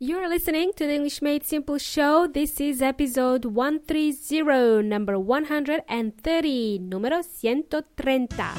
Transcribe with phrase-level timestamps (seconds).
[0.00, 2.26] You're listening to the English Made Simple show.
[2.26, 8.58] This is episode 130, number 130, número 130.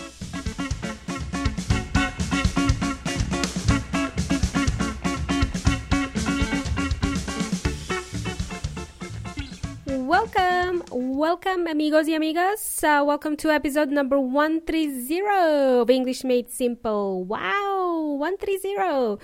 [10.08, 12.82] Welcome, welcome, amigos y amigas.
[12.82, 17.26] Uh, welcome to episode number 130 of English Made Simple.
[17.26, 19.20] Wow, 130.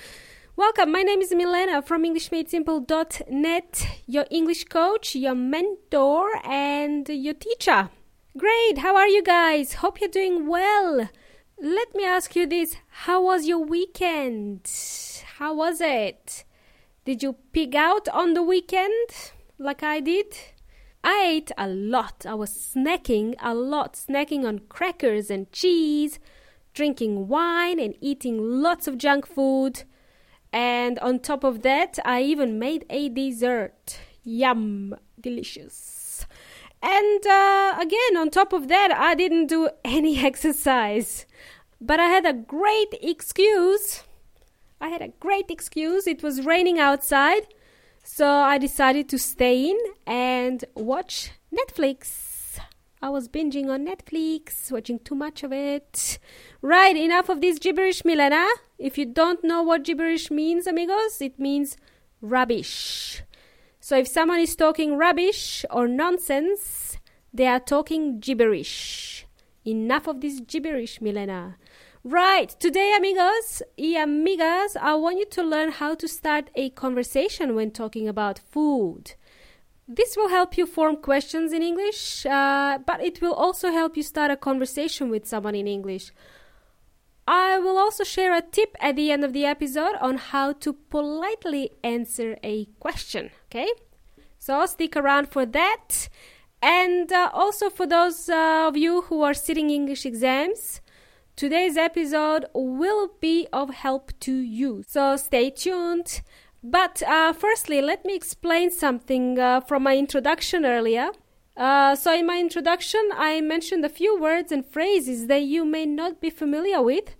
[0.57, 7.89] Welcome, my name is Milena from EnglishMadeSimple.net, your English coach, your mentor, and your teacher.
[8.37, 9.75] Great, how are you guys?
[9.75, 11.09] Hope you're doing well.
[11.57, 14.69] Let me ask you this How was your weekend?
[15.37, 16.43] How was it?
[17.05, 19.09] Did you pig out on the weekend
[19.57, 20.35] like I did?
[21.01, 22.25] I ate a lot.
[22.27, 26.19] I was snacking a lot, snacking on crackers and cheese,
[26.73, 29.83] drinking wine, and eating lots of junk food.
[30.53, 33.99] And on top of that, I even made a dessert.
[34.23, 36.25] Yum, delicious.
[36.81, 41.25] And uh, again, on top of that, I didn't do any exercise.
[41.79, 44.03] But I had a great excuse.
[44.79, 46.07] I had a great excuse.
[46.07, 47.47] It was raining outside.
[48.03, 52.30] So I decided to stay in and watch Netflix.
[53.03, 56.19] I was binging on Netflix, watching too much of it.
[56.61, 58.47] Right, enough of this gibberish, Milena.
[58.77, 61.77] If you don't know what gibberish means, amigos, it means
[62.21, 63.23] rubbish.
[63.79, 66.97] So if someone is talking rubbish or nonsense,
[67.33, 69.25] they are talking gibberish.
[69.65, 71.57] Enough of this gibberish, Milena.
[72.03, 77.55] Right, today, amigos y amigas, I want you to learn how to start a conversation
[77.55, 79.15] when talking about food.
[79.87, 84.03] This will help you form questions in English, uh, but it will also help you
[84.03, 86.11] start a conversation with someone in English.
[87.27, 90.73] I will also share a tip at the end of the episode on how to
[90.73, 93.69] politely answer a question, okay?
[94.37, 96.09] So stick around for that.
[96.61, 100.81] And uh, also for those uh, of you who are sitting English exams,
[101.35, 104.83] today's episode will be of help to you.
[104.87, 106.21] So stay tuned.
[106.63, 111.09] But uh, firstly, let me explain something uh, from my introduction earlier.
[111.57, 115.85] Uh, so, in my introduction, I mentioned a few words and phrases that you may
[115.85, 117.15] not be familiar with.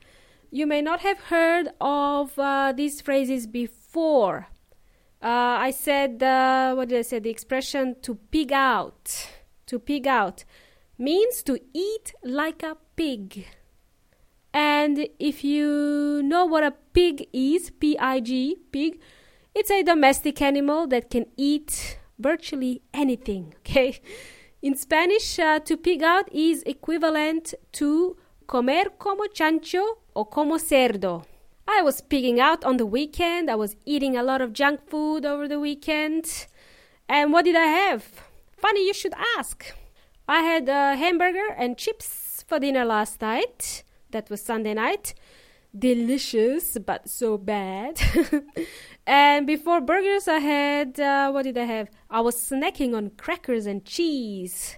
[0.51, 4.47] You may not have heard of uh, these phrases before.
[5.23, 7.19] Uh, I said, uh, what did I say?
[7.19, 9.27] The expression to pig out.
[9.67, 10.45] To pig out
[10.97, 13.47] means to eat like a pig.
[14.53, 18.99] And if you know what a pig is, P I G, pig,
[19.53, 23.99] it's a domestic animal that can eat virtually anything, okay?
[24.61, 28.15] In Spanish, uh, to pig out is equivalent to
[28.47, 31.25] comer como chancho or como cerdo.
[31.67, 33.49] I was pigging out on the weekend.
[33.49, 36.47] I was eating a lot of junk food over the weekend.
[37.07, 38.03] And what did I have?
[38.57, 39.73] Funny you should ask.
[40.27, 43.83] I had a hamburger and chips for dinner last night.
[44.11, 45.13] That was Sunday night.
[45.77, 48.01] Delicious, but so bad.
[49.07, 51.89] and before burgers, I had uh, what did I have?
[52.09, 54.77] I was snacking on crackers and cheese,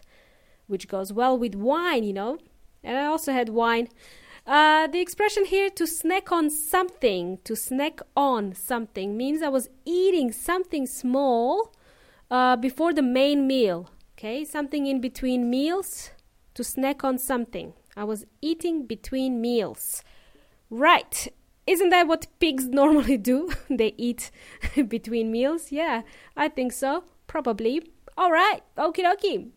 [0.68, 2.38] which goes well with wine, you know.
[2.84, 3.88] And I also had wine.
[4.46, 9.70] Uh, the expression here to snack on something, to snack on something, means I was
[9.86, 11.74] eating something small
[12.30, 13.90] uh, before the main meal.
[14.18, 16.12] Okay, something in between meals,
[16.54, 17.74] to snack on something.
[17.96, 20.04] I was eating between meals.
[20.74, 21.28] Right.
[21.68, 23.52] Isn't that what pigs normally do?
[23.70, 24.32] they eat
[24.88, 25.72] between meals?
[25.72, 26.02] Yeah,
[26.36, 27.04] I think so.
[27.28, 27.84] Probably.
[28.18, 28.62] All right.
[28.76, 29.50] Okie dokie.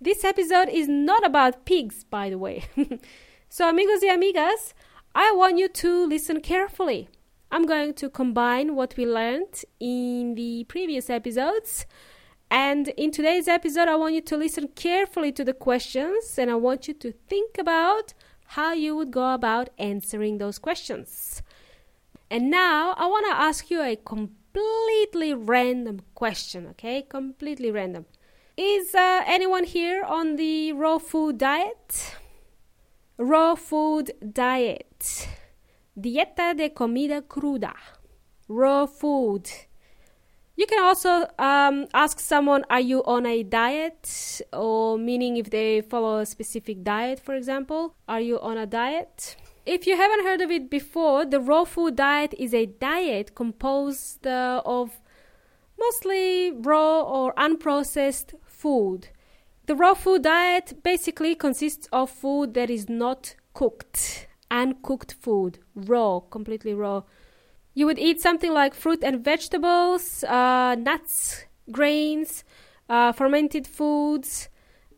[0.00, 2.64] This episode is not about pigs, by the way.
[3.48, 4.74] so, amigos y amigas,
[5.14, 7.08] I want you to listen carefully.
[7.52, 11.86] I'm going to combine what we learned in the previous episodes.
[12.50, 16.56] And in today's episode, I want you to listen carefully to the questions and I
[16.56, 18.12] want you to think about
[18.54, 21.42] how you would go about answering those questions.
[22.30, 27.02] And now I want to ask you a completely random question, okay?
[27.02, 28.06] Completely random.
[28.56, 32.14] Is uh, anyone here on the raw food diet?
[33.18, 35.28] Raw food diet.
[35.98, 37.74] Dieta de comida cruda.
[38.46, 39.50] Raw food.
[40.56, 44.40] You can also um, ask someone, are you on a diet?
[44.52, 49.36] Or meaning if they follow a specific diet, for example, are you on a diet?
[49.66, 54.26] If you haven't heard of it before, the raw food diet is a diet composed
[54.26, 55.00] uh, of
[55.78, 59.08] mostly raw or unprocessed food.
[59.66, 66.20] The raw food diet basically consists of food that is not cooked, uncooked food, raw,
[66.20, 67.02] completely raw.
[67.74, 72.44] You would eat something like fruit and vegetables, uh, nuts, grains,
[72.88, 74.48] uh, fermented foods,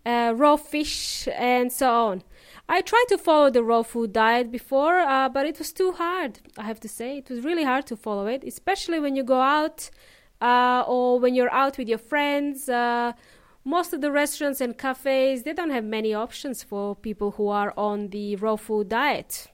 [0.05, 2.23] uh, raw fish, and so on.
[2.69, 6.41] I tried to follow the raw food diet before, uh, but it was too hard,
[6.59, 7.19] I have to say.
[7.19, 9.89] It was really hard to follow it, especially when you go out
[10.41, 12.69] uh, or when you're out with your friends.
[12.69, 13.13] Uh,
[13.65, 17.73] most of the restaurants and cafes, they don't have many options for people who are
[17.77, 19.49] on the raw food diet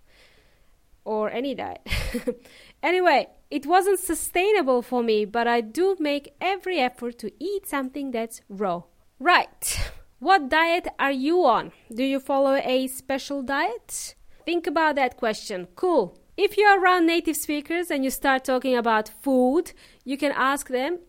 [1.04, 1.86] or any diet.
[2.82, 8.10] anyway, it wasn't sustainable for me, but I do make every effort to eat something
[8.10, 8.82] that's raw.
[9.18, 9.92] Right.
[10.22, 11.72] What diet are you on?
[11.92, 14.14] Do you follow a special diet?
[14.46, 15.66] Think about that question.
[15.74, 16.16] Cool.
[16.36, 19.72] If you're around native speakers and you start talking about food,
[20.04, 21.00] you can ask them,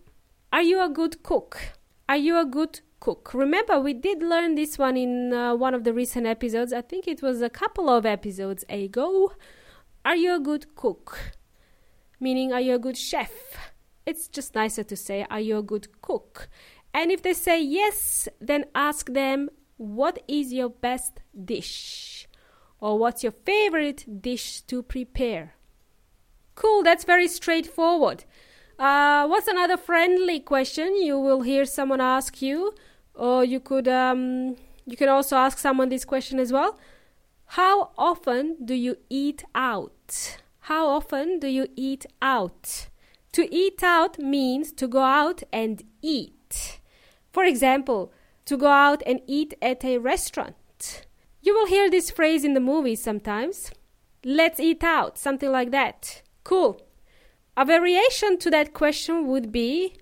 [0.52, 1.60] Are you a good cook?
[2.10, 3.36] Are you a good cook?
[3.36, 6.74] Remember, we did learn this one in uh, one of the recent episodes.
[6.74, 9.34] I think it was a couple of episodes ago.
[10.04, 11.34] Are you a good cook?
[12.24, 13.34] Meaning, are you a good chef?
[14.06, 16.48] It's just nicer to say, Are you a good cook?
[16.94, 22.30] And if they say yes, then ask them, What is your best dish?
[22.80, 25.56] Or what's your favorite dish to prepare?
[26.56, 28.24] Cool, that's very straightforward.
[28.80, 32.74] Uh, what's another friendly question you will hear someone ask you?
[33.16, 34.56] Or you could um,
[34.86, 36.80] you can also ask someone this question as well.
[37.58, 40.38] How often do you eat out?
[40.68, 42.88] How often do you eat out?
[43.34, 46.80] To eat out means to go out and eat.
[47.34, 48.14] For example,
[48.46, 51.06] to go out and eat at a restaurant.
[51.42, 53.72] You will hear this phrase in the movies sometimes.
[54.24, 56.22] Let's eat out, something like that.
[56.46, 56.80] Cool.
[57.58, 59.98] A variation to that question would be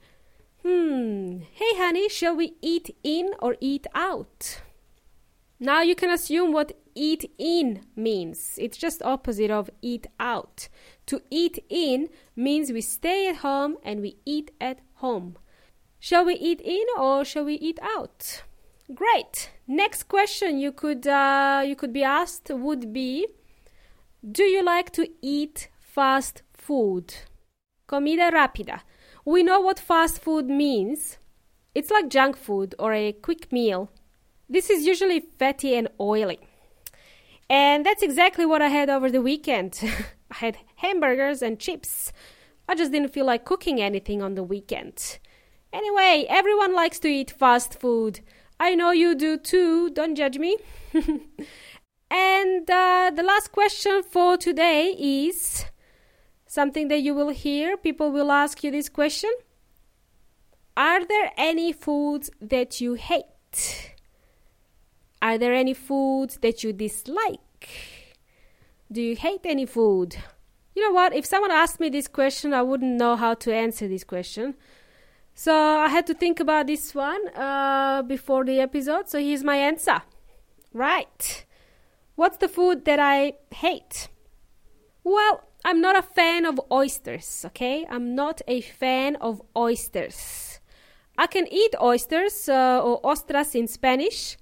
[0.63, 4.61] Hmm, hey honey, shall we eat in or eat out?
[5.63, 8.57] Now you can assume what eat in means.
[8.57, 10.69] It's just opposite of eat out.
[11.05, 15.37] To eat in means we stay at home and we eat at home.
[15.99, 18.41] Shall we eat in or shall we eat out?
[18.95, 19.51] Great.
[19.67, 23.27] Next question you could uh, you could be asked would be
[24.27, 27.13] Do you like to eat fast food?
[27.87, 28.79] Comida rápida.
[29.25, 31.19] We know what fast food means.
[31.75, 33.91] It's like junk food or a quick meal.
[34.51, 36.39] This is usually fatty and oily.
[37.49, 39.79] And that's exactly what I had over the weekend.
[40.31, 42.11] I had hamburgers and chips.
[42.67, 45.19] I just didn't feel like cooking anything on the weekend.
[45.71, 48.19] Anyway, everyone likes to eat fast food.
[48.59, 50.57] I know you do too, don't judge me.
[52.11, 55.63] and uh, the last question for today is
[56.45, 57.77] something that you will hear.
[57.77, 59.31] People will ask you this question
[60.75, 63.90] Are there any foods that you hate?
[65.21, 67.69] Are there any foods that you dislike?
[68.91, 70.17] Do you hate any food?
[70.75, 71.13] You know what?
[71.13, 74.55] If someone asked me this question, I wouldn't know how to answer this question.
[75.33, 79.09] So I had to think about this one uh, before the episode.
[79.09, 80.01] So here's my answer.
[80.73, 81.45] Right.
[82.15, 84.09] What's the food that I hate?
[85.03, 87.85] Well, I'm not a fan of oysters, okay?
[87.89, 90.59] I'm not a fan of oysters.
[91.17, 94.37] I can eat oysters uh, or ostras in Spanish.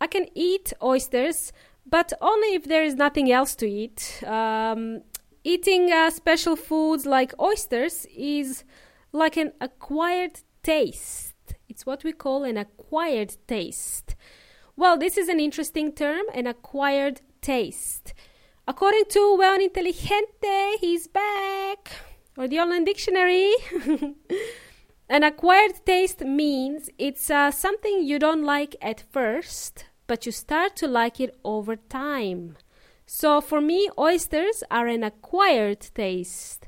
[0.00, 1.52] I can eat oysters,
[1.86, 4.22] but only if there is nothing else to eat.
[4.26, 5.02] Um,
[5.44, 8.64] eating uh, special foods like oysters is
[9.12, 11.34] like an acquired taste.
[11.68, 14.16] It's what we call an acquired taste.
[14.76, 18.14] Well, this is an interesting term, an acquired taste.
[18.66, 21.90] According to Well Inteligente, he's back,
[22.36, 23.52] or the online dictionary.
[25.08, 30.74] an acquired taste means it's uh, something you don't like at first, but you start
[30.74, 32.56] to like it over time.
[33.06, 36.66] So for me, oysters are an acquired taste.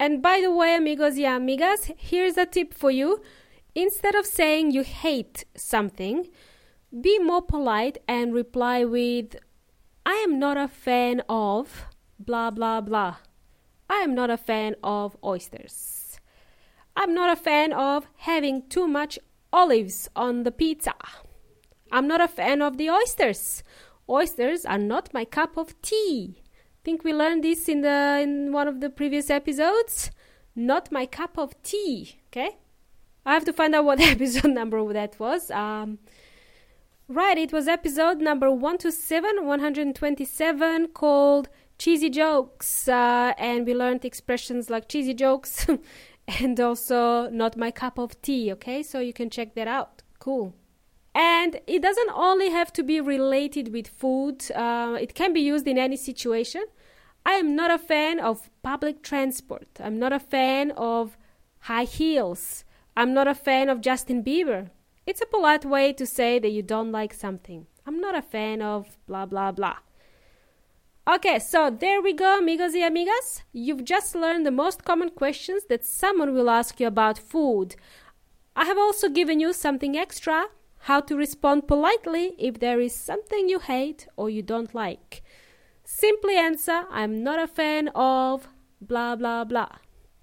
[0.00, 3.20] And by the way, amigos y amigas, here's a tip for you.
[3.74, 6.28] Instead of saying you hate something,
[6.98, 9.36] be more polite and reply with,
[10.06, 11.84] I am not a fan of
[12.18, 13.16] blah blah blah.
[13.90, 16.18] I am not a fan of oysters.
[16.96, 19.18] I'm not a fan of having too much
[19.52, 20.94] olives on the pizza.
[21.90, 23.62] I'm not a fan of the oysters.
[24.08, 26.42] Oysters are not my cup of tea
[26.88, 30.10] think we learned this in the in one of the previous episodes.
[30.56, 32.18] Not my cup of tea.
[32.28, 32.56] Okay,
[33.26, 35.50] I have to find out what episode number that was.
[35.50, 35.98] Um,
[37.06, 43.34] right, it was episode number one to seven, one hundred twenty-seven, called cheesy jokes, uh,
[43.36, 45.66] and we learned expressions like cheesy jokes
[46.40, 48.50] and also not my cup of tea.
[48.52, 50.02] Okay, so you can check that out.
[50.18, 50.54] Cool.
[51.18, 55.66] And it doesn't only have to be related with food, uh, it can be used
[55.66, 56.62] in any situation.
[57.26, 59.66] I am not a fan of public transport.
[59.80, 61.18] I'm not a fan of
[61.62, 62.64] high heels.
[62.96, 64.70] I'm not a fan of Justin Bieber.
[65.06, 67.66] It's a polite way to say that you don't like something.
[67.84, 69.78] I'm not a fan of blah blah blah.
[71.12, 73.42] Okay, so there we go, amigos y amigas.
[73.52, 77.74] You've just learned the most common questions that someone will ask you about food.
[78.54, 80.46] I have also given you something extra
[80.88, 85.22] how to respond politely if there is something you hate or you don't like.
[85.84, 88.48] Simply answer I'm not a fan of
[88.80, 89.68] blah blah blah.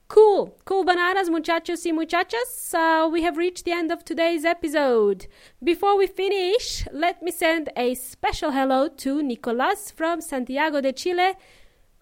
[0.07, 2.74] Cool, cool bananas, muchachos y muchachas.
[2.74, 5.27] Uh, we have reached the end of today's episode.
[5.63, 11.34] Before we finish, let me send a special hello to Nicolas from Santiago de Chile,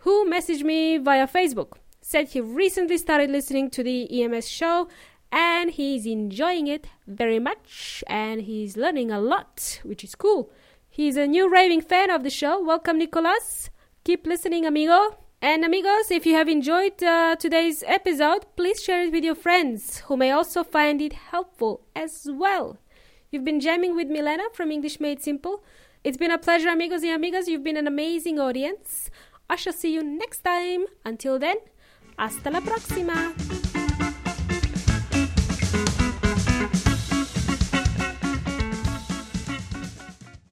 [0.03, 1.73] who messaged me via Facebook.
[1.99, 4.87] Said he recently started listening to the EMS show
[5.33, 10.51] and he's enjoying it very much and he's learning a lot, which is cool.
[10.87, 12.63] He's a new raving fan of the show.
[12.63, 13.71] Welcome, Nicolas.
[14.03, 15.17] Keep listening, amigo.
[15.41, 20.03] And amigos, if you have enjoyed uh, today's episode, please share it with your friends
[20.05, 22.77] who may also find it helpful as well.
[23.31, 25.63] You've been jamming with Milena from English Made Simple.
[26.03, 27.47] It's been a pleasure, amigos and amigas.
[27.47, 29.09] You've been an amazing audience.
[29.49, 30.85] I shall see you next time.
[31.03, 31.57] Until then,
[32.19, 33.62] hasta la próxima.